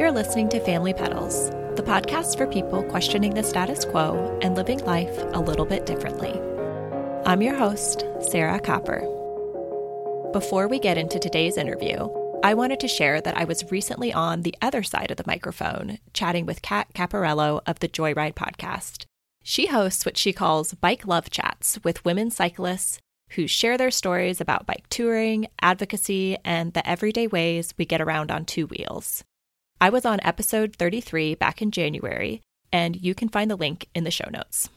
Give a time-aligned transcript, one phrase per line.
[0.00, 4.78] You're listening to Family Pedals, the podcast for people questioning the status quo and living
[4.78, 6.32] life a little bit differently.
[7.26, 9.00] I'm your host, Sarah Copper.
[10.32, 12.08] Before we get into today's interview,
[12.42, 15.98] I wanted to share that I was recently on the other side of the microphone
[16.14, 19.04] chatting with Kat Caparello of the Joyride podcast.
[19.42, 22.98] She hosts what she calls bike love chats with women cyclists
[23.32, 28.30] who share their stories about bike touring, advocacy, and the everyday ways we get around
[28.30, 29.24] on two wheels.
[29.82, 34.04] I was on episode 33 back in January, and you can find the link in
[34.04, 34.68] the show notes.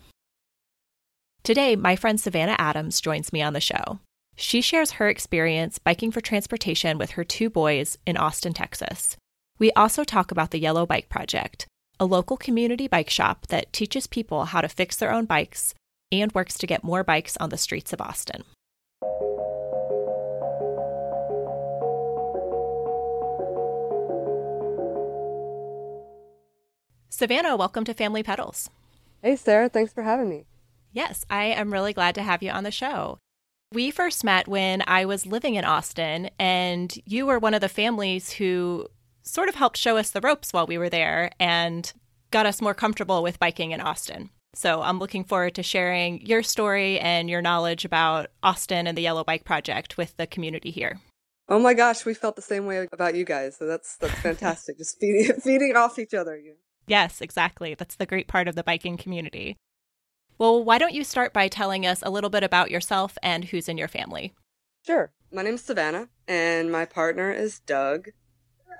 [1.44, 4.00] Today, my friend Savannah Adams joins me on the show.
[4.38, 9.18] She shares her experience biking for transportation with her two boys in Austin, Texas.
[9.60, 11.68] We also talk about the Yellow Bike Project,
[12.00, 15.74] a local community bike shop that teaches people how to fix their own bikes
[16.14, 18.46] and works to get more bikes on the streets of Austin.
[27.16, 28.72] Savannah, welcome to Family Pedals.
[29.22, 29.70] Hey, Sarah.
[29.70, 30.46] Thanks for having me.
[30.94, 33.20] Yes, I am really glad to have you on the show.
[33.72, 37.70] We first met when I was living in Austin, and you were one of the
[37.70, 38.88] families who
[39.22, 41.94] sort of helped show us the ropes while we were there and
[42.32, 44.32] got us more comfortable with biking in Austin.
[44.56, 49.04] So I'm looking forward to sharing your story and your knowledge about Austin and the
[49.04, 51.00] Yellow Bike Project with the community here.
[51.48, 53.56] Oh my gosh, we felt the same way about you guys.
[53.56, 54.80] So that's that's fantastic.
[54.80, 56.42] Just feeding feeding off each other.
[56.88, 57.74] Yes, exactly.
[57.76, 59.58] That's the great part of the biking community.
[60.38, 63.70] Well, why don't you start by telling us a little bit about yourself and who's
[63.70, 64.34] in your family?
[64.86, 65.12] Sure.
[65.32, 68.10] My name's Savannah, and my partner is Doug.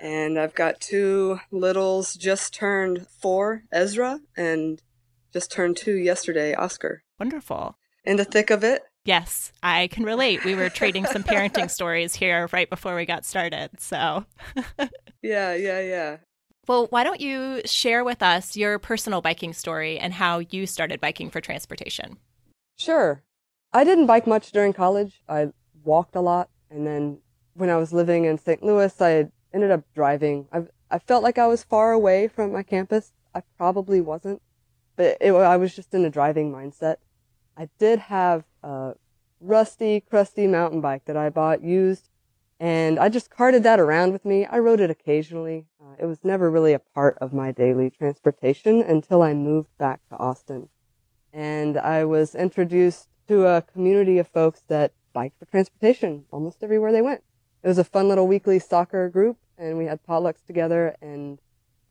[0.00, 4.82] And I've got two littles just turned four, Ezra, and
[5.32, 7.02] just turned two yesterday, Oscar.
[7.18, 7.76] Wonderful.
[8.04, 8.82] In the thick of it?
[9.04, 10.44] Yes, I can relate.
[10.44, 13.80] We were trading some parenting stories here right before we got started.
[13.80, 14.24] So,
[15.22, 16.16] yeah, yeah, yeah.
[16.66, 21.00] Well, why don't you share with us your personal biking story and how you started
[21.00, 22.16] biking for transportation?
[22.76, 23.22] Sure.
[23.72, 25.22] I didn't bike much during college.
[25.28, 25.48] I
[25.84, 26.48] walked a lot.
[26.70, 27.18] And then
[27.54, 28.62] when I was living in St.
[28.62, 30.48] Louis, I ended up driving.
[30.52, 33.12] I, I felt like I was far away from my campus.
[33.34, 34.40] I probably wasn't,
[34.96, 36.96] but it, I was just in a driving mindset.
[37.56, 38.94] I did have a
[39.40, 42.08] rusty, crusty mountain bike that I bought used
[42.60, 44.46] and I just carted that around with me.
[44.46, 45.66] I rode it occasionally.
[45.80, 50.00] Uh, it was never really a part of my daily transportation until I moved back
[50.10, 50.68] to Austin.
[51.32, 56.92] And I was introduced to a community of folks that biked for transportation almost everywhere
[56.92, 57.22] they went.
[57.62, 61.40] It was a fun little weekly soccer group and we had potlucks together and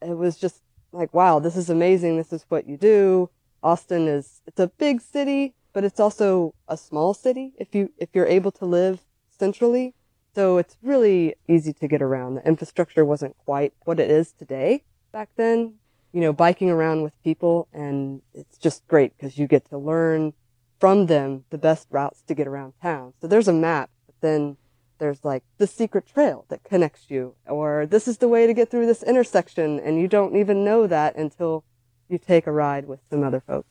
[0.01, 2.17] it was just like, wow, this is amazing.
[2.17, 3.29] This is what you do.
[3.61, 8.09] Austin is, it's a big city, but it's also a small city if you, if
[8.13, 9.93] you're able to live centrally
[10.35, 12.35] so it's really easy to get around.
[12.35, 15.75] The infrastructure wasn't quite what it is today back then.
[16.11, 20.33] You know, biking around with people and it's just great because you get to learn
[20.79, 23.13] from them the best routes to get around town.
[23.19, 24.57] So there's a map, but then
[24.99, 28.69] there's like the secret trail that connects you or this is the way to get
[28.69, 31.63] through this intersection and you don't even know that until
[32.07, 33.67] you take a ride with some other folks.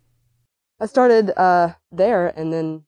[0.80, 2.84] I started uh, there and then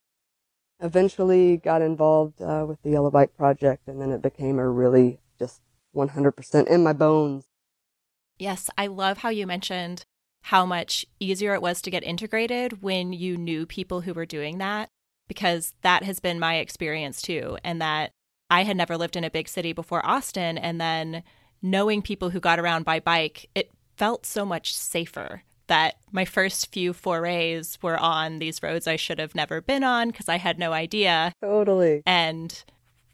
[0.84, 5.18] eventually got involved uh, with the Yellow Bike Project, and then it became a really
[5.38, 5.62] just
[5.96, 7.46] 100% in my bones.
[8.38, 10.04] Yes, I love how you mentioned
[10.42, 14.58] how much easier it was to get integrated when you knew people who were doing
[14.58, 14.90] that,
[15.26, 17.56] because that has been my experience too.
[17.64, 18.10] And that
[18.50, 21.22] I had never lived in a big city before Austin, and then
[21.62, 26.72] knowing people who got around by bike, it felt so much safer that my first
[26.72, 30.58] few forays were on these roads I should have never been on because I had
[30.58, 31.32] no idea.
[31.42, 32.02] Totally.
[32.06, 32.62] And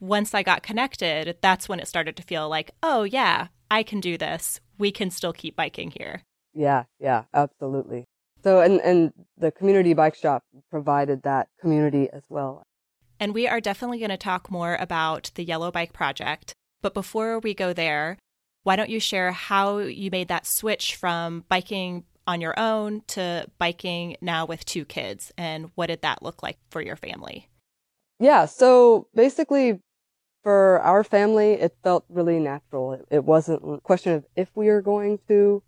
[0.00, 4.00] once I got connected, that's when it started to feel like, oh, yeah, I can
[4.00, 4.60] do this.
[4.78, 6.22] We can still keep biking here.
[6.55, 8.06] Yeah, yeah, absolutely.
[8.43, 12.63] So, and, and the community bike shop provided that community as well.
[13.21, 16.54] And we are definitely going to talk more about the Yellow Bike Project.
[16.80, 18.16] But before we go there,
[18.63, 23.47] why don't you share how you made that switch from biking on your own to
[23.59, 25.32] biking now with two kids?
[25.36, 27.48] And what did that look like for your family?
[28.18, 29.80] Yeah so basically
[30.42, 33.04] for our family it felt really natural.
[33.10, 35.62] It, wasn't a question of if we are going to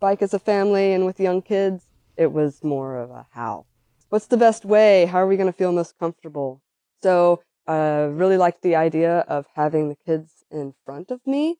[0.00, 1.86] bike as a family and with young kids.
[2.16, 3.66] It was more of a how.
[4.08, 5.06] What's the best way?
[5.06, 6.62] How are we going to feel most comfortable?
[7.02, 11.58] So i uh, really liked the idea of having the kids in front of me.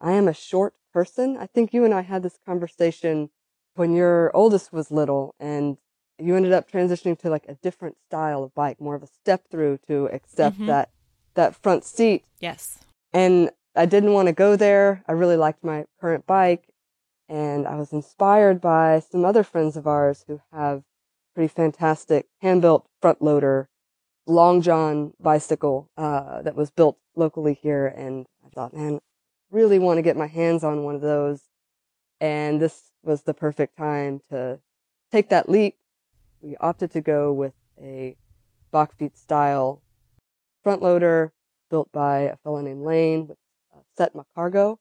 [0.00, 1.36] I am a short person.
[1.36, 3.30] I think you and i had this conversation
[3.78, 5.78] when your oldest was little and
[6.18, 9.48] you ended up transitioning to like a different style of bike, more of a step
[9.50, 10.66] through to accept mm-hmm.
[10.66, 10.90] that
[11.34, 12.24] that front seat.
[12.40, 12.78] Yes.
[13.12, 15.04] And I didn't want to go there.
[15.06, 16.68] I really liked my current bike
[17.28, 20.82] and I was inspired by some other friends of ours who have
[21.34, 23.68] pretty fantastic hand-built front loader
[24.26, 28.98] long john bicycle uh, that was built locally here and i thought man
[29.50, 31.42] really want to get my hands on one of those
[32.20, 34.58] and this was the perfect time to
[35.10, 35.76] take that leap
[36.40, 38.16] we opted to go with a
[38.72, 39.82] Bakfiets style
[40.62, 41.32] front loader
[41.70, 43.38] built by a fellow named lane with
[43.98, 44.78] Cetma cargo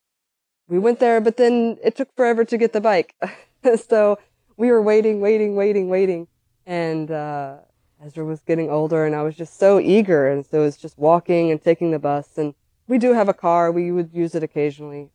[0.68, 3.16] we went there, but then it took forever to get the bike.
[3.88, 4.20] so
[4.58, 6.28] we were waiting, waiting, waiting, waiting.
[6.66, 7.58] And, uh,
[8.06, 10.28] Ezra was getting older and I was just so eager.
[10.28, 12.38] And so it was just walking and taking the bus.
[12.38, 12.54] And
[12.88, 13.72] we do have a car.
[13.72, 15.10] We would use it occasionally.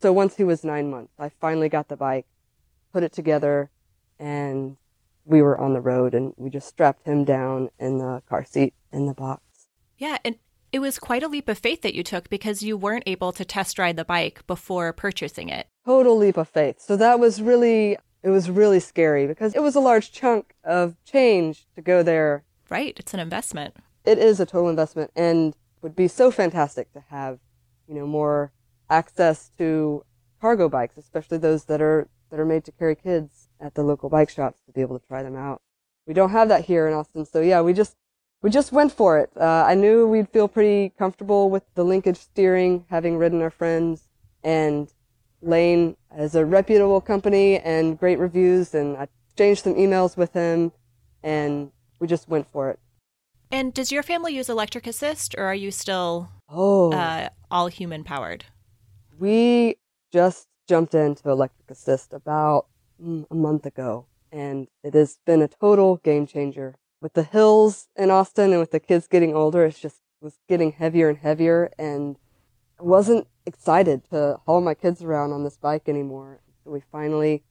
[0.00, 2.26] So once he was nine months, I finally got the bike,
[2.92, 3.70] put it together
[4.18, 4.76] and
[5.24, 8.74] we were on the road and we just strapped him down in the car seat
[8.92, 9.42] in the box.
[9.98, 10.18] Yeah.
[10.24, 10.36] And
[10.72, 13.44] it was quite a leap of faith that you took because you weren't able to
[13.44, 15.66] test ride the bike before purchasing it.
[15.84, 16.80] Total leap of faith.
[16.80, 20.96] So that was really, it was really scary because it was a large chunk of
[21.04, 22.44] change to go there.
[22.70, 22.94] Right.
[22.98, 23.76] It's an investment.
[24.04, 27.38] It is a total investment and would be so fantastic to have,
[27.86, 28.52] you know, more
[28.90, 30.04] access to
[30.40, 34.08] cargo bikes, especially those that are, that are made to carry kids at the local
[34.08, 35.62] bike shops to be able to try them out.
[36.06, 37.24] We don't have that here in Austin.
[37.24, 37.96] So yeah, we just
[38.42, 39.30] we just went for it.
[39.36, 44.08] Uh, I knew we'd feel pretty comfortable with the linkage steering, having ridden our friends,
[44.44, 44.92] and
[45.42, 50.72] Lane is a reputable company and great reviews, and I exchanged some emails with him,
[51.22, 52.78] and we just went for it.
[53.50, 56.92] And does your family use electric assist, or are you still oh.
[56.92, 58.44] uh, all human powered?
[59.18, 59.76] We
[60.12, 62.66] just jumped into electric assist about
[63.02, 67.88] mm, a month ago, and it has been a total game changer with the hills
[67.96, 71.70] in Austin and with the kids getting older, it's just was getting heavier and heavier
[71.78, 72.16] and
[72.80, 76.40] I wasn't excited to haul my kids around on this bike anymore.
[76.64, 77.44] So we finally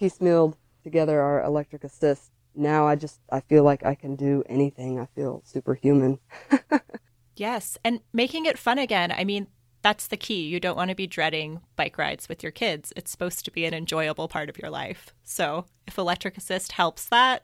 [0.00, 2.30] piecemealed together our electric assist.
[2.54, 4.98] Now I just, I feel like I can do anything.
[4.98, 6.18] I feel superhuman.
[7.36, 7.78] yes.
[7.84, 9.12] And making it fun again.
[9.12, 9.48] I mean,
[9.84, 10.46] that's the key.
[10.46, 12.90] You don't want to be dreading bike rides with your kids.
[12.96, 15.12] It's supposed to be an enjoyable part of your life.
[15.24, 17.42] So if electric assist helps that,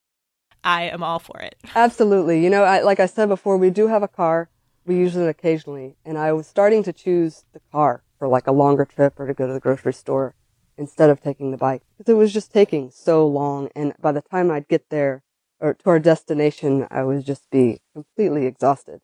[0.63, 1.55] I am all for it.
[1.75, 2.43] Absolutely.
[2.43, 4.49] You know, I, like I said before, we do have a car.
[4.87, 5.97] We use it occasionally.
[6.03, 9.35] And I was starting to choose the car for like a longer trip or to
[9.35, 10.33] go to the grocery store
[10.79, 13.69] instead of taking the bike because it was just taking so long.
[13.75, 15.21] And by the time I'd get there
[15.59, 19.01] or to our destination, I would just be completely exhausted.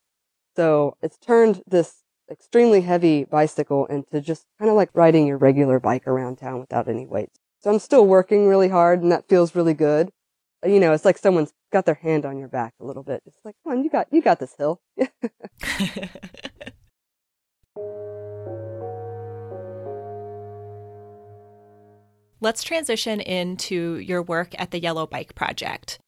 [0.56, 5.80] So it's turned this extremely heavy bicycle into just kind of like riding your regular
[5.80, 7.38] bike around town without any weights.
[7.60, 10.10] So I'm still working really hard and that feels really good
[10.66, 13.22] you know, it's like someone's got their hand on your back a little bit.
[13.26, 14.80] It's like, come on, you got, you got this hill.
[22.40, 25.98] Let's transition into your work at the Yellow Bike Project.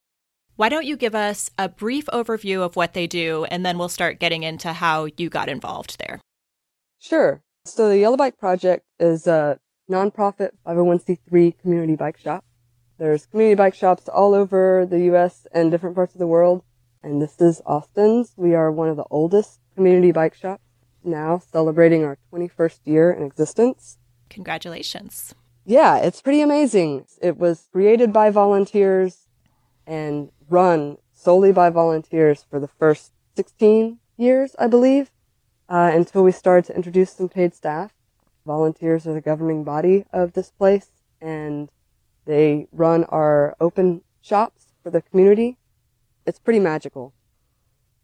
[0.55, 3.89] Why don't you give us a brief overview of what they do, and then we'll
[3.89, 6.21] start getting into how you got involved there?
[6.99, 7.41] Sure.
[7.65, 9.59] So, the Yellow Bike Project is a
[9.89, 12.45] nonprofit 501c3 community bike shop
[13.01, 15.47] there's community bike shops all over the U.S.
[15.51, 16.61] and different parts of the world.
[17.01, 18.33] And this is Austin's.
[18.37, 20.61] We are one of the oldest community bike shops
[21.03, 23.97] now, celebrating our 21st year in existence.
[24.29, 25.33] Congratulations.
[25.65, 27.05] Yeah, it's pretty amazing.
[27.19, 29.20] It was created by volunteers
[29.91, 35.11] and run solely by volunteers for the first 16 years, I believe,
[35.67, 37.91] uh, until we started to introduce some paid staff.
[38.45, 41.69] Volunteers are the governing body of this place, and
[42.23, 45.57] they run our open shops for the community.
[46.25, 47.13] It's pretty magical.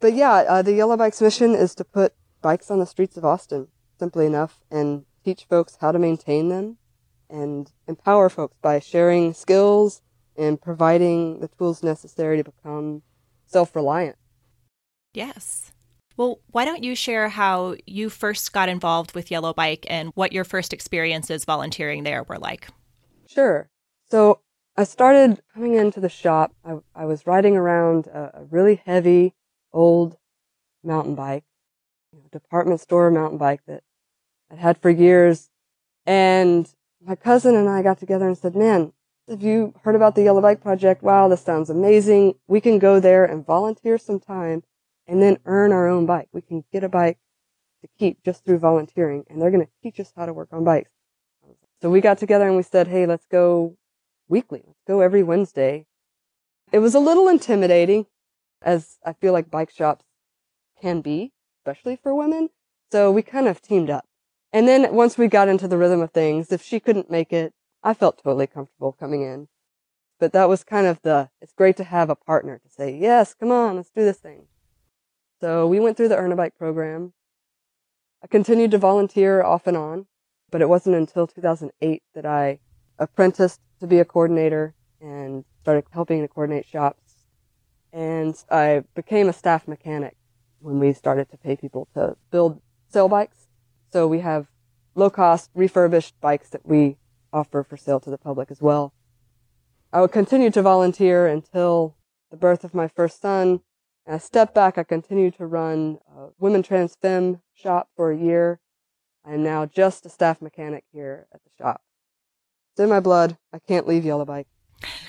[0.01, 3.23] But yeah, uh, the Yellow Bikes mission is to put bikes on the streets of
[3.23, 6.79] Austin, simply enough, and teach folks how to maintain them
[7.29, 10.01] and empower folks by sharing skills
[10.37, 13.01] and providing the tools necessary to become
[13.45, 14.15] self-reliant.
[15.13, 15.71] Yes.
[16.17, 20.33] Well, why don't you share how you first got involved with Yellow Bike and what
[20.33, 22.67] your first experiences volunteering there were like?
[23.27, 23.69] Sure.
[24.09, 24.41] So
[24.75, 26.53] I started coming into the shop.
[26.65, 29.33] I, I was riding around a, a, really heavy
[29.73, 30.17] old
[30.83, 31.43] mountain bike,
[32.11, 33.83] you know, department store mountain bike that
[34.51, 35.49] I'd had for years.
[36.05, 36.71] And
[37.03, 38.93] my cousin and I got together and said, man,
[39.29, 41.03] have you heard about the Yellow Bike Project?
[41.03, 42.35] Wow, this sounds amazing.
[42.47, 44.63] We can go there and volunteer some time
[45.07, 46.29] and then earn our own bike.
[46.31, 47.19] We can get a bike
[47.81, 50.63] to keep just through volunteering and they're going to teach us how to work on
[50.63, 50.91] bikes.
[51.81, 53.77] So we got together and we said, hey, let's go
[54.27, 54.63] weekly.
[54.65, 55.85] Let's go every Wednesday.
[56.71, 58.07] It was a little intimidating,
[58.61, 60.05] as I feel like bike shops
[60.81, 62.49] can be, especially for women.
[62.91, 64.05] So we kind of teamed up
[64.53, 67.53] And then once we got into the rhythm of things, if she couldn't make it,
[67.83, 69.47] I felt totally comfortable coming in.
[70.19, 73.33] But that was kind of the, it's great to have a partner to say, yes,
[73.33, 74.47] come on, let's do this thing.
[75.39, 77.13] So we went through the Earn a Bike program.
[78.23, 80.07] I continued to volunteer off and on,
[80.49, 82.59] but it wasn't until 2008 that I
[82.97, 87.25] apprenticed to be a coordinator and started helping to coordinate shops.
[87.93, 90.17] And I became a staff mechanic
[90.59, 93.47] when we started to pay people to build sale bikes.
[93.91, 94.47] So we have
[94.95, 96.97] low cost refurbished bikes that we
[97.31, 98.93] offer for sale to the public as well.
[99.91, 101.95] I would continue to volunteer until
[102.29, 103.61] the birth of my first son.
[104.05, 104.77] And I stepped back.
[104.77, 108.59] I continued to run a women trans femme shop for a year.
[109.25, 111.81] I am now just a staff mechanic here at the shop.
[112.71, 113.37] It's in my blood.
[113.51, 114.47] I can't leave Yellow Bike.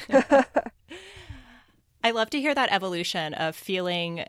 [2.02, 4.24] I love to hear that evolution of feeling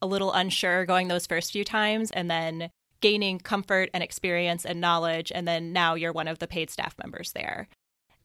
[0.00, 2.70] a little unsure going those first few times and then
[3.02, 5.30] gaining comfort and experience and knowledge.
[5.34, 7.68] And then now you're one of the paid staff members there.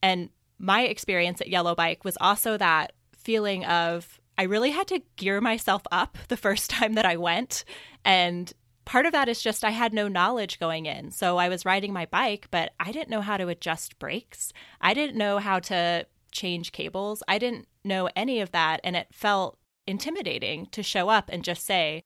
[0.02, 5.02] And my experience at Yellow Bike was also that feeling of I really had to
[5.16, 7.66] gear myself up the first time that I went.
[8.06, 8.54] And
[8.86, 11.12] part of that is just I had no knowledge going in.
[11.12, 14.54] So I was riding my bike, but I didn't know how to adjust brakes.
[14.80, 17.24] I didn't know how to change cables.
[17.28, 18.80] I didn't know any of that.
[18.84, 19.58] And it felt
[19.88, 22.04] intimidating to show up and just say,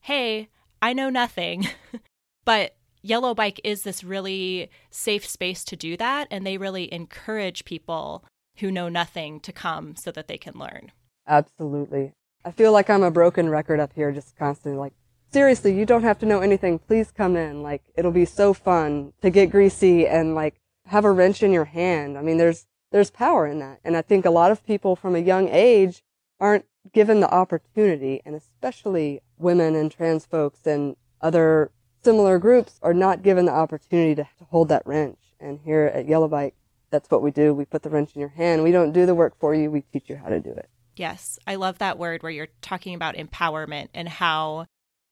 [0.00, 0.48] hey,
[0.80, 1.68] I know nothing.
[2.44, 2.74] but
[3.04, 6.26] Yellow Bike is this really safe space to do that.
[6.30, 8.24] And they really encourage people
[8.58, 10.90] who know nothing to come so that they can learn.
[11.26, 12.12] Absolutely.
[12.46, 14.94] I feel like I'm a broken record up here, just constantly like,
[15.30, 16.78] seriously, you don't have to know anything.
[16.78, 17.62] Please come in.
[17.62, 20.54] Like, it'll be so fun to get greasy and like
[20.86, 22.16] have a wrench in your hand.
[22.16, 23.80] I mean, there's, there's power in that.
[23.84, 26.02] And I think a lot of people from a young age
[26.40, 31.70] aren't given the opportunity, and especially women and trans folks and other
[32.04, 35.18] similar groups are not given the opportunity to, to hold that wrench.
[35.40, 36.54] And here at Yellow Bike,
[36.90, 37.52] that's what we do.
[37.52, 38.62] We put the wrench in your hand.
[38.62, 39.70] We don't do the work for you.
[39.70, 40.68] We teach you how to do it.
[40.96, 41.38] Yes.
[41.46, 44.66] I love that word where you're talking about empowerment and how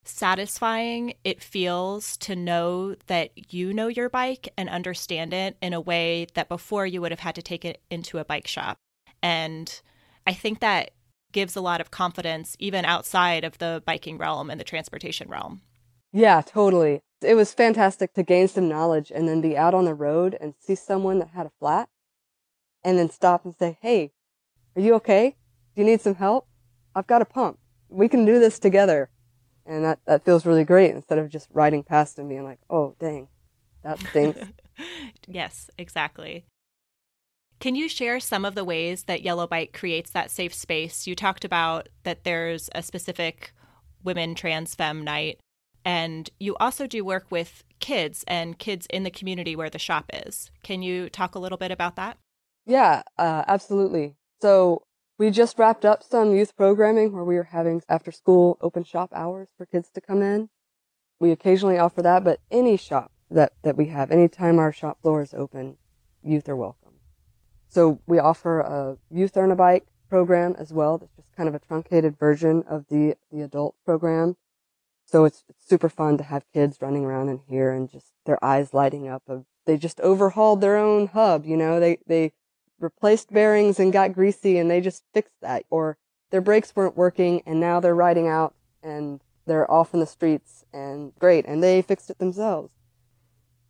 [0.05, 5.81] satisfying it feels to know that you know your bike and understand it in a
[5.81, 8.77] way that before you would have had to take it into a bike shop.
[9.23, 9.81] And
[10.27, 10.93] I think that
[11.33, 15.63] gives a lot of confidence even outside of the biking realm and the transportation realm.
[16.13, 17.03] Yeah, totally.
[17.23, 20.55] It was fantastic to gain some knowledge and then be out on the road and
[20.59, 21.89] see someone that had a flat
[22.85, 24.13] and then stop and say, Hey,
[24.77, 25.37] are you okay?
[25.75, 26.47] Do you need some help?
[26.95, 27.59] I've got a pump.
[27.89, 29.11] We can do this together.
[29.65, 32.97] And that, that feels really great instead of just riding past and being like, oh,
[32.99, 33.29] dang,
[33.85, 34.41] that stinks.
[35.29, 36.45] yes, exactly.
[37.61, 41.07] Can you share some of the ways that Yellow Bike creates that safe space?
[41.07, 43.53] You talked about that there's a specific
[44.03, 45.39] women trans femme night.
[45.85, 50.11] And you also do work with kids and kids in the community where the shop
[50.13, 50.51] is.
[50.63, 52.19] Can you talk a little bit about that?
[52.65, 54.17] Yeah, uh, absolutely.
[54.41, 54.83] So
[55.19, 59.11] we just wrapped up some youth programming where we are having after school open shop
[59.15, 60.49] hours for kids to come in.
[61.21, 65.23] We occasionally offer that, but any shop that, that we have, anytime our shop floor
[65.23, 65.77] is open,
[66.23, 66.95] youth are welcome.
[67.69, 70.99] So we offer a youth earn a bike program as well.
[70.99, 74.37] That's just kind of a truncated version of the, the adult program.
[75.13, 78.43] So it's, it's super fun to have kids running around in here and just their
[78.43, 82.33] eyes lighting up of, they just overhauled their own hub, you know, they, they
[82.81, 85.99] replaced bearings and got greasy and they just fixed that or
[86.31, 90.65] their brakes weren't working and now they're riding out and they're off in the streets
[90.73, 92.73] and great and they fixed it themselves.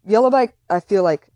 [0.07, 1.27] Yellow Bike, I feel like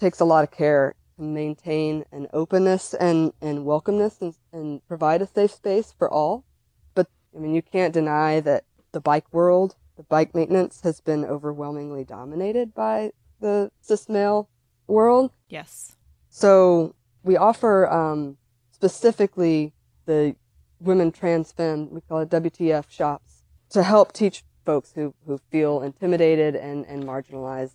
[0.00, 5.22] takes a lot of care to maintain an openness and, and welcomeness and, and provide
[5.22, 6.44] a safe space for all.
[6.92, 11.24] But I mean, you can't deny that the bike world, the bike maintenance has been
[11.24, 13.10] overwhelmingly dominated by
[13.40, 14.48] the cis male
[14.86, 15.32] world.
[15.48, 15.96] Yes.
[16.30, 18.38] So we offer um,
[18.70, 19.74] specifically
[20.06, 20.36] the
[20.80, 25.82] women trans femme, we call it WTF shops, to help teach folks who, who feel
[25.82, 27.74] intimidated and, and marginalized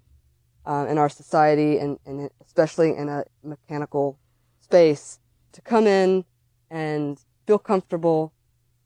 [0.65, 4.17] uh, in our society and, and especially in a mechanical
[4.59, 5.19] space
[5.51, 6.23] to come in
[6.69, 8.33] and feel comfortable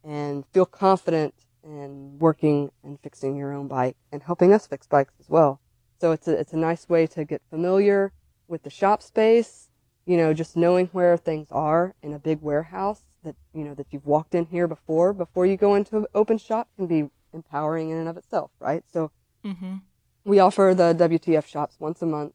[0.03, 5.13] and feel confident and working and fixing your own bike and helping us fix bikes
[5.19, 5.61] as well.
[5.99, 8.11] So it's a, it's a nice way to get familiar
[8.47, 9.69] with the shop space,
[10.05, 13.87] you know, just knowing where things are in a big warehouse that, you know, that
[13.91, 17.89] you've walked in here before, before you go into an open shop can be empowering
[17.89, 18.83] in and of itself, right?
[18.91, 19.11] So
[19.45, 19.77] mm-hmm.
[20.25, 22.33] we offer the WTF shops once a month.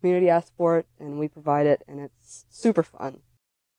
[0.00, 3.20] Community asks for it and we provide it and it's super fun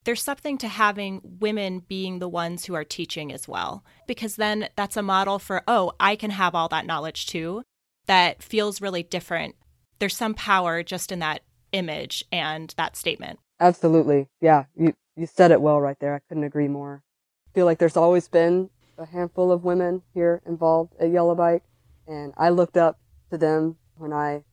[0.05, 4.69] there's something to having women being the ones who are teaching as well, because then
[4.75, 7.63] that's a model for, oh, I can have all that knowledge too.
[8.07, 9.55] That feels really different
[9.99, 13.39] there's some power just in that image and that statement.
[13.59, 14.27] Absolutely.
[14.41, 14.65] Yeah.
[14.75, 16.15] You, you said it well right there.
[16.15, 17.03] I couldn't agree more.
[17.47, 21.63] I feel like there's always been a handful of women here involved at Yellow Bike.
[22.07, 22.99] And I looked up
[23.31, 24.43] to them when I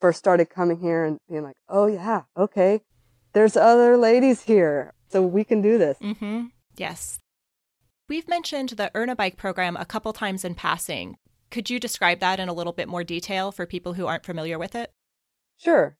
[0.00, 2.80] first started coming here and being like, oh yeah, okay.
[3.32, 4.92] There's other ladies here.
[5.12, 5.98] So we can do this.
[5.98, 6.46] Mm-hmm.
[6.76, 7.18] Yes.
[8.08, 11.18] We've mentioned the Earn a Bike program a couple times in passing.
[11.50, 14.58] Could you describe that in a little bit more detail for people who aren't familiar
[14.58, 14.90] with it?
[15.58, 15.96] Sure.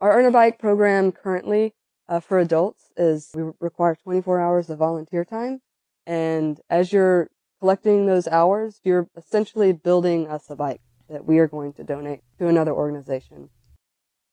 [0.00, 1.74] Our Earn a Bike program currently
[2.08, 5.60] uh, for adults is we require 24 hours of volunteer time.
[6.06, 7.30] And as you're
[7.60, 12.20] collecting those hours, you're essentially building us a bike that we are going to donate
[12.38, 13.50] to another organization.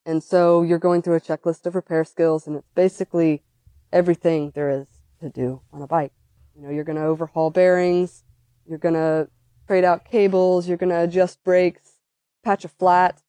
[0.06, 3.44] And so you're going through a checklist of repair skills and it's basically
[3.92, 4.88] everything there is
[5.20, 6.14] to do on a bike.
[6.56, 8.24] You know, you're going to overhaul bearings,
[8.68, 9.30] you're going to
[9.68, 11.98] trade out cables, you're going to adjust brakes,
[12.44, 13.22] patch a flat,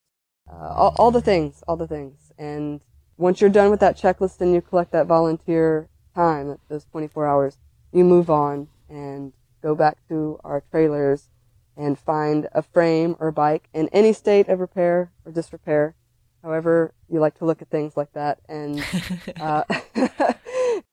[0.50, 2.32] uh, all, all the things, all the things.
[2.38, 2.80] And
[3.16, 7.58] once you're done with that checklist and you collect that volunteer time, those 24 hours,
[7.92, 11.28] you move on and go back to our trailers
[11.76, 15.94] and find a frame or bike in any state of repair or disrepair,
[16.42, 18.38] however you like to look at things like that.
[18.48, 18.84] And,
[19.40, 19.64] uh,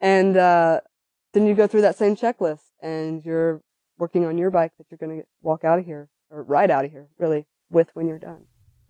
[0.02, 0.82] and, uh,
[1.34, 3.62] then you go through that same checklist and you're
[3.98, 6.86] working on your bike that you're going to walk out of here or ride out
[6.86, 8.46] of here really with when you're done.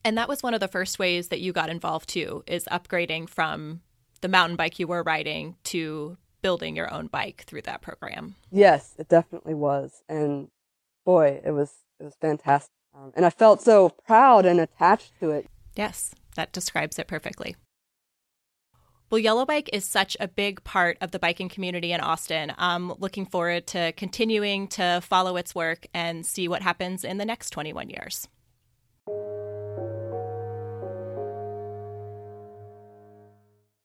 [0.06, 3.28] And that was one of the first ways that you got involved too, is upgrading
[3.30, 3.82] from
[4.22, 8.36] the mountain bike you were riding to building your own bike through that program.
[8.52, 10.04] Yes, it definitely was.
[10.08, 10.48] And
[11.06, 12.72] boy, it was it was fantastic.
[12.96, 15.48] Um, and I felt so proud and attached to it.
[15.76, 17.56] Yes, that describes it perfectly.
[19.12, 22.54] Well, Yellow Bike is such a big part of the biking community in Austin.
[22.60, 27.26] I'm looking forward to continuing to follow its work and see what happens in the
[27.26, 28.28] next 21 years.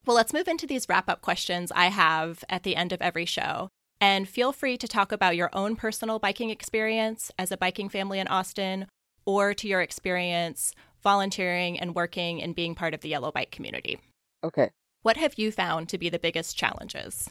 [0.07, 3.25] Well, let's move into these wrap up questions I have at the end of every
[3.25, 3.69] show.
[4.03, 8.19] And feel free to talk about your own personal biking experience as a biking family
[8.19, 8.89] in Austin
[9.25, 13.99] or to your experience volunteering and working and being part of the Yellow Bike community.
[14.45, 14.69] Okay.
[15.05, 17.29] What have you found to be the biggest challenges?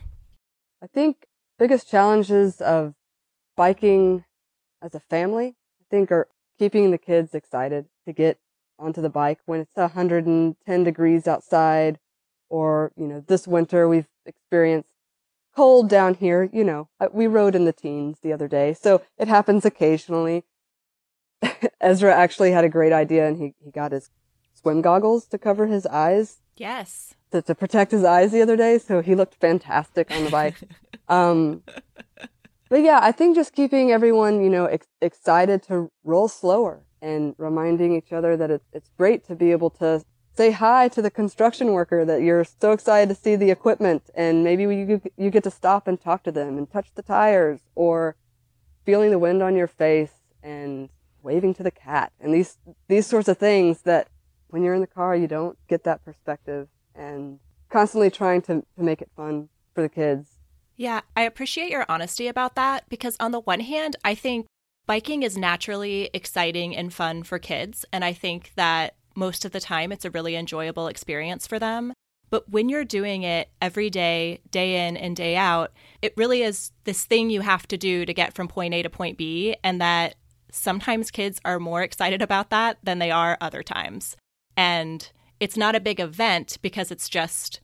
[0.84, 1.26] I think
[1.58, 2.94] biggest challenges of
[3.58, 4.26] biking
[4.80, 6.28] as a family, I think are
[6.60, 8.38] keeping the kids excited to get
[8.78, 11.98] onto the bike when it's 110 degrees outside
[12.48, 14.94] or, you know, this winter we've experienced
[15.56, 19.28] cold down here, you know, we rode in the teens the other day, so it
[19.28, 20.44] happens occasionally.
[21.82, 24.12] Ezra actually had a great idea and he, he got his
[24.54, 26.43] swim goggles to cover his eyes.
[26.56, 27.16] Yes.
[27.32, 30.56] To, to protect his eyes the other day, so he looked fantastic on the bike.
[31.10, 31.64] um,
[32.70, 37.36] but yeah, I think just keeping everyone, you know, ex- excited to roll slower and
[37.38, 40.04] reminding each other that it's, it's great to be able to
[40.36, 44.44] say hi to the construction worker that you're so excited to see the equipment and
[44.44, 48.16] maybe you, you get to stop and talk to them and touch the tires or
[48.86, 50.90] feeling the wind on your face and
[51.22, 54.08] waving to the cat and these these sorts of things that
[54.54, 57.40] when you're in the car you don't get that perspective and
[57.72, 60.38] constantly trying to, to make it fun for the kids.
[60.78, 64.46] Yeah, I appreciate your honesty about that because on the one hand, I think
[64.86, 69.60] biking is naturally exciting and fun for kids and I think that most of the
[69.60, 71.92] time it's a really enjoyable experience for them.
[72.30, 75.72] But when you're doing it every day, day in and day out,
[76.04, 78.90] it really is this thing you have to do to get from point A to
[78.90, 79.56] point B.
[79.64, 80.16] And that
[80.52, 84.16] sometimes kids are more excited about that than they are other times.
[84.56, 87.60] And it's not a big event because it's just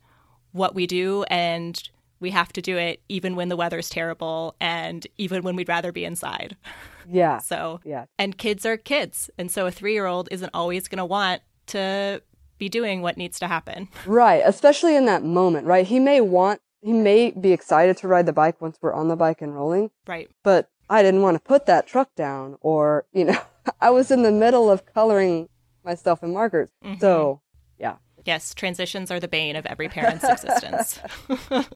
[0.52, 1.88] what we do and
[2.20, 5.92] we have to do it even when the weather's terrible and even when we'd rather
[5.92, 6.56] be inside.
[7.12, 7.38] Yeah.
[7.38, 8.04] So, yeah.
[8.20, 9.30] And kids are kids.
[9.36, 12.22] And so a three year old isn't always going to want to
[12.58, 13.88] be doing what needs to happen.
[14.06, 14.42] Right.
[14.44, 15.84] Especially in that moment, right?
[15.84, 19.16] He may want, he may be excited to ride the bike once we're on the
[19.16, 19.90] bike and rolling.
[20.06, 20.30] Right.
[20.44, 23.40] But I didn't want to put that truck down or, you know,
[23.80, 25.48] I was in the middle of coloring
[25.84, 26.70] myself and markers.
[26.84, 27.00] Mm-hmm.
[27.00, 27.40] So,
[27.78, 27.96] yeah.
[28.24, 31.00] Yes, transitions are the bane of every parent's existence.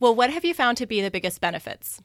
[0.00, 2.02] well, what have you found to be the biggest benefits?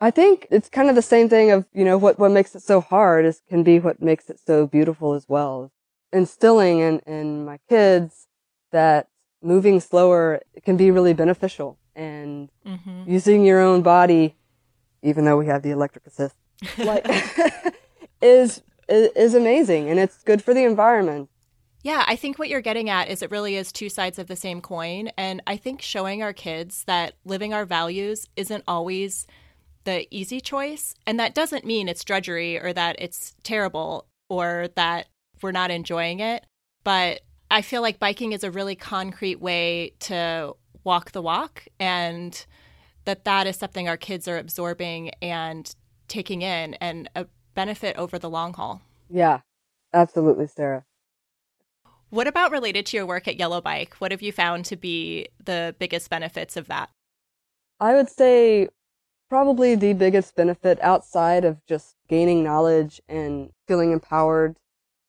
[0.00, 2.62] I think it's kind of the same thing of, you know, what, what makes it
[2.62, 5.72] so hard is can be what makes it so beautiful as well.
[6.12, 8.26] Instilling in, in my kids
[8.72, 9.08] that
[9.42, 13.08] moving slower can be really beneficial and mm-hmm.
[13.08, 14.36] using your own body,
[15.02, 16.36] even though we have the electric assist,
[16.78, 17.06] like,
[18.20, 21.28] is, is, amazing and it's good for the environment.
[21.82, 24.36] Yeah, I think what you're getting at is it really is two sides of the
[24.36, 25.08] same coin.
[25.18, 29.26] And I think showing our kids that living our values isn't always
[29.84, 30.94] the easy choice.
[31.06, 35.08] And that doesn't mean it's drudgery or that it's terrible or that
[35.42, 36.46] we're not enjoying it.
[36.84, 37.20] but
[37.50, 42.44] I feel like biking is a really concrete way to walk the walk and
[43.04, 45.74] that that is something our kids are absorbing and
[46.08, 47.08] taking in and
[47.54, 48.82] benefit over the long haul.
[49.10, 49.40] Yeah,
[49.92, 50.84] absolutely, Sarah.
[52.10, 53.94] What about related to your work at Yellow Bike?
[53.98, 56.90] What have you found to be the biggest benefits of that?
[57.80, 58.68] I would say
[59.28, 64.56] probably the biggest benefit outside of just gaining knowledge and feeling empowered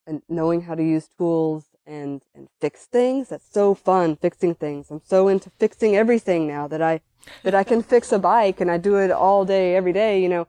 [0.07, 3.29] and knowing how to use tools and, and fix things.
[3.29, 4.89] That's so fun fixing things.
[4.89, 7.01] I'm so into fixing everything now that I,
[7.43, 10.21] that I can fix a bike and I do it all day, every day.
[10.21, 10.47] You know,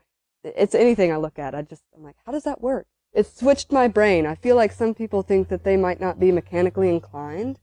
[0.56, 1.54] it's anything I look at.
[1.54, 2.86] I just, I'm like, how does that work?
[3.12, 4.26] It switched my brain.
[4.26, 7.58] I feel like some people think that they might not be mechanically inclined,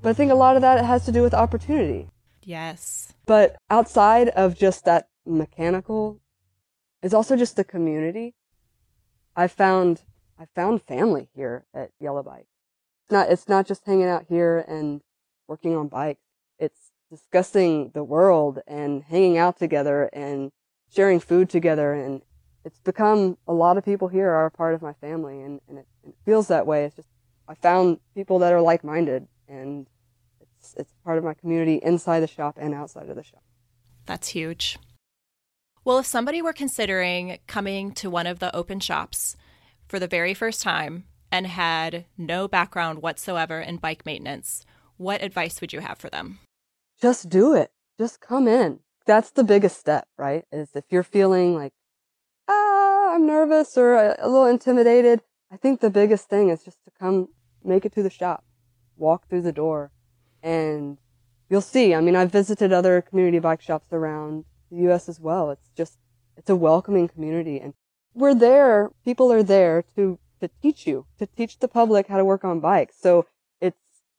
[0.00, 2.08] but I think a lot of that has to do with opportunity.
[2.42, 3.12] Yes.
[3.26, 6.20] But outside of just that mechanical,
[7.02, 8.34] it's also just the community.
[9.36, 10.02] I found
[10.38, 12.46] I found family here at Yellow Bike.
[13.04, 15.00] It's not it's not just hanging out here and
[15.48, 16.22] working on bikes.
[16.58, 20.52] It's discussing the world and hanging out together and
[20.92, 22.22] sharing food together and
[22.64, 25.78] it's become a lot of people here are a part of my family and, and
[25.78, 26.84] it, it feels that way.
[26.84, 27.08] It's just
[27.48, 29.86] I found people that are like minded and
[30.40, 33.42] it's it's part of my community inside the shop and outside of the shop.
[34.06, 34.78] That's huge.
[35.84, 39.36] Well, if somebody were considering coming to one of the open shops
[39.88, 44.66] for the very first time and had no background whatsoever in bike maintenance,
[44.98, 46.38] what advice would you have for them?
[47.00, 47.72] Just do it.
[47.98, 48.80] Just come in.
[49.10, 50.44] That's the biggest step, right?
[50.52, 51.72] Is if you're feeling like,
[52.46, 56.78] ah, I'm nervous or a, a little intimidated, I think the biggest thing is just
[56.84, 57.30] to come
[57.64, 58.44] make it to the shop,
[58.96, 59.90] walk through the door,
[60.44, 60.98] and
[61.48, 61.92] you'll see.
[61.92, 65.08] I mean, I've visited other community bike shops around the U.S.
[65.08, 65.50] as well.
[65.50, 65.98] It's just,
[66.36, 67.74] it's a welcoming community and
[68.14, 72.24] we're there, people are there to, to teach you, to teach the public how to
[72.24, 72.94] work on bikes.
[73.00, 73.26] So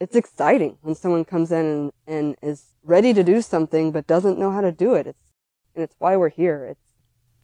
[0.01, 4.39] it's, exciting when someone comes in and, and is ready to do something but doesn't
[4.39, 5.07] know how to do it.
[5.07, 5.31] It's,
[5.75, 6.65] and it's why we're here.
[6.65, 6.93] It's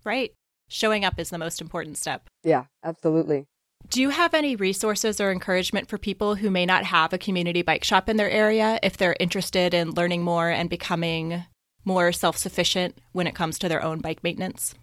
[0.04, 0.34] right.
[0.68, 2.30] Showing up is the most important step.
[2.44, 3.46] Yeah, absolutely.
[3.90, 7.62] Do you have any resources or encouragement for people who may not have a community
[7.62, 11.46] bike shop in their area if they're interested in learning more and becoming
[11.86, 14.76] more self sufficient when it comes to their own bike maintenance?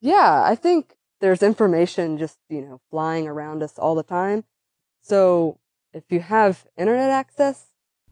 [0.00, 4.42] Yeah, I think there's information just, you know, flying around us all the time.
[5.02, 5.58] So
[5.92, 7.66] if you have internet access,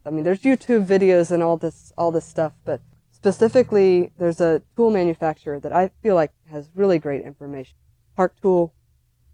[0.05, 4.63] I mean, there's YouTube videos and all this, all this stuff, but specifically, there's a
[4.77, 7.77] tool manufacturer that I feel like has really great information.
[8.17, 8.75] Park Tool.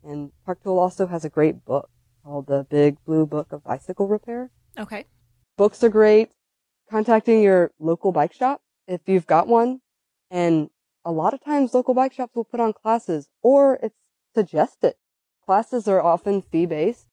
[0.05, 1.91] And Park Tool also has a great book
[2.25, 4.51] called the Big Blue Book of Bicycle Repair.
[4.79, 5.07] Okay.
[5.57, 6.31] Books are great
[6.91, 9.81] contacting your local bike shop if you've got one.
[10.31, 10.71] And
[11.05, 13.97] a lot of times local bike shops will put on classes or it's
[14.35, 14.95] suggested.
[15.45, 17.07] Classes are often fee based.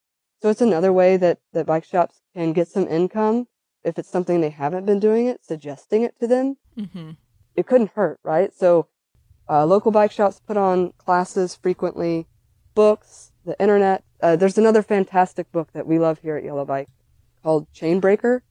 [0.43, 3.47] So it's another way that, that bike shops can get some income
[3.85, 6.57] if it's something they haven't been doing it, suggesting it to them.
[6.77, 7.11] Mm-hmm.
[7.55, 8.53] It couldn't hurt, right?
[8.53, 8.89] So
[9.49, 12.27] uh, local bike shops put on classes frequently,
[12.75, 14.03] books, the internet.
[14.21, 16.89] Uh, there's another fantastic book that we love here at Yellow Bike
[17.41, 18.41] called Chainbreaker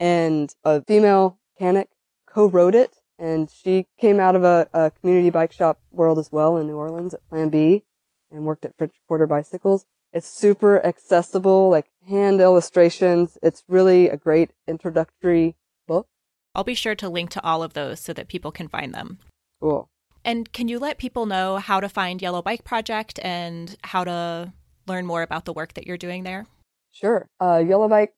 [0.00, 1.90] and a female mechanic
[2.26, 2.96] co-wrote it.
[3.18, 6.76] And she came out of a, a community bike shop world as well in New
[6.76, 7.84] Orleans at Plan B
[8.30, 9.84] and worked at French Quarter Bicycles.
[10.12, 13.38] It's super accessible, like hand illustrations.
[13.42, 16.06] It's really a great introductory book.
[16.54, 19.18] I'll be sure to link to all of those so that people can find them.
[19.60, 19.88] Cool.
[20.24, 24.52] And can you let people know how to find Yellow Bike Project and how to
[24.86, 26.46] learn more about the work that you're doing there?
[26.90, 27.28] Sure.
[27.40, 28.14] Uh, Yellow Bike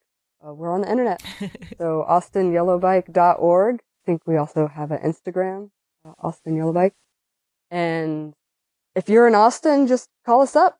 [0.47, 1.23] uh, we're on the internet.
[1.79, 3.75] so austinyellowbike.org.
[3.77, 5.71] I think we also have an Instagram,
[6.05, 6.93] uh, Austin Yellowbike.
[7.71, 8.33] And
[8.95, 10.80] if you're in Austin, just call us up,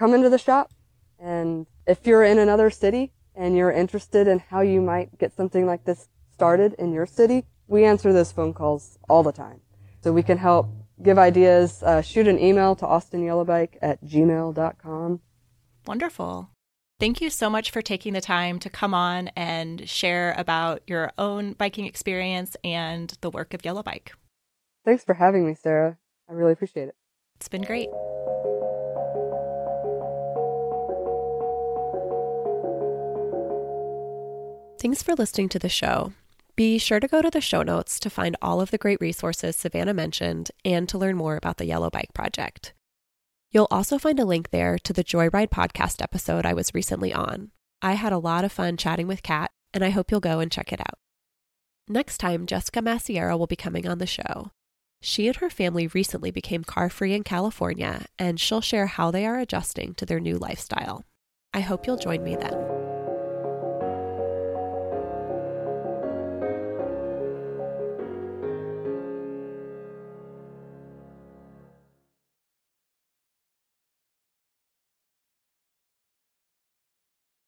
[0.00, 0.72] come into the shop.
[1.18, 5.66] And if you're in another city and you're interested in how you might get something
[5.66, 9.60] like this started in your city, we answer those phone calls all the time.
[10.02, 10.70] So we can help
[11.02, 15.20] give ideas, uh, shoot an email to austinyellowbike at gmail.com.
[15.86, 16.48] Wonderful.
[16.98, 21.12] Thank you so much for taking the time to come on and share about your
[21.18, 24.12] own biking experience and the work of Yellow Bike.
[24.84, 25.98] Thanks for having me, Sarah.
[26.28, 26.96] I really appreciate it.
[27.36, 27.88] It's been great.
[34.80, 36.14] Thanks for listening to the show.
[36.56, 39.54] Be sure to go to the show notes to find all of the great resources
[39.54, 42.72] Savannah mentioned and to learn more about the Yellow Bike Project.
[43.50, 47.50] You'll also find a link there to the Joyride podcast episode I was recently on.
[47.82, 50.50] I had a lot of fun chatting with Kat, and I hope you'll go and
[50.50, 50.98] check it out.
[51.86, 54.50] Next time, Jessica Massiera will be coming on the show.
[55.02, 59.26] She and her family recently became car free in California, and she'll share how they
[59.26, 61.04] are adjusting to their new lifestyle.
[61.52, 62.79] I hope you'll join me then.